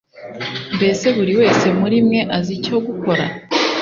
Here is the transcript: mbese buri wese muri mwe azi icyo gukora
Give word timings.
mbese 0.75 1.05
buri 1.17 1.33
wese 1.41 1.65
muri 1.79 1.97
mwe 2.07 2.19
azi 2.37 2.51
icyo 2.59 2.77
gukora 2.87 3.25